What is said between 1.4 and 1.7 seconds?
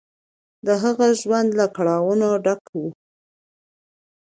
له